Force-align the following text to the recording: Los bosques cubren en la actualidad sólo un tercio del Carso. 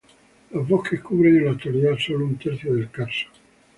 Los 0.49 0.67
bosques 0.67 0.99
cubren 1.03 1.37
en 1.37 1.45
la 1.45 1.51
actualidad 1.51 1.95
sólo 1.99 2.25
un 2.25 2.35
tercio 2.37 2.73
del 2.73 2.89
Carso. 2.89 3.27